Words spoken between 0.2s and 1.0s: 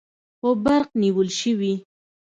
په برق